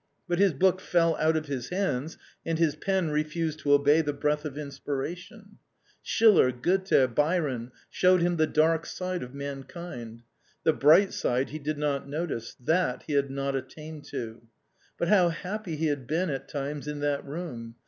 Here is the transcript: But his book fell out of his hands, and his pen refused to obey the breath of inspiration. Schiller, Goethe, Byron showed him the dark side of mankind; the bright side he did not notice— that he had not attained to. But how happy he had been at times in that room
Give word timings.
But 0.27 0.39
his 0.39 0.53
book 0.53 0.81
fell 0.81 1.15
out 1.17 1.37
of 1.37 1.45
his 1.45 1.69
hands, 1.69 2.17
and 2.43 2.57
his 2.57 2.75
pen 2.75 3.11
refused 3.11 3.59
to 3.59 3.73
obey 3.73 4.01
the 4.01 4.13
breath 4.13 4.45
of 4.45 4.57
inspiration. 4.57 5.59
Schiller, 6.01 6.51
Goethe, 6.51 7.13
Byron 7.13 7.71
showed 7.87 8.19
him 8.23 8.37
the 8.37 8.47
dark 8.47 8.87
side 8.87 9.21
of 9.21 9.35
mankind; 9.35 10.23
the 10.63 10.73
bright 10.73 11.13
side 11.13 11.51
he 11.51 11.59
did 11.59 11.77
not 11.77 12.09
notice— 12.09 12.55
that 12.65 13.03
he 13.05 13.13
had 13.13 13.29
not 13.29 13.55
attained 13.55 14.03
to. 14.05 14.41
But 14.97 15.09
how 15.09 15.29
happy 15.29 15.75
he 15.75 15.85
had 15.85 16.07
been 16.07 16.31
at 16.31 16.47
times 16.49 16.87
in 16.87 17.01
that 17.01 17.23
room 17.23 17.75